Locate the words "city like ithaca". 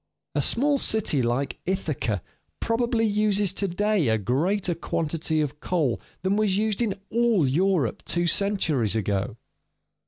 0.79-2.23